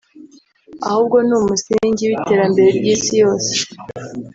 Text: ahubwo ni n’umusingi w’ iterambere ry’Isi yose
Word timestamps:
ahubwo 0.87 1.15
ni 1.19 1.25
n’umusingi 1.29 2.01
w’ 2.09 2.11
iterambere 2.17 2.69
ry’Isi 2.77 3.13
yose 3.23 3.51